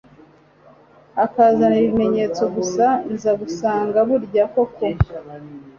[1.25, 4.85] akazana ibimenyetso gusa nza gusanga burya koko